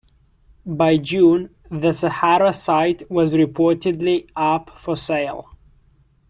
By 0.65 0.97
June, 0.97 1.53
the 1.69 1.93
Sahara 1.93 2.53
site 2.53 3.07
was 3.11 3.33
reportedly 3.33 4.31
up 4.35 4.71
for 4.79 4.97
sale. 4.97 5.55